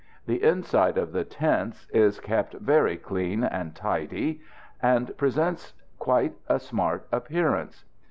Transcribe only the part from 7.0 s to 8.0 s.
appearance.